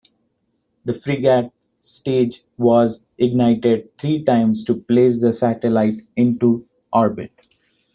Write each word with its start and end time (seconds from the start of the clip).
The 0.85 0.93
Fregat 0.93 1.51
stage 1.77 2.41
was 2.57 3.03
ignited 3.19 3.95
three 3.99 4.23
times 4.23 4.63
to 4.63 4.73
place 4.73 5.21
the 5.21 5.31
satellite 5.31 6.07
into 6.15 6.65
orbit. 6.91 7.39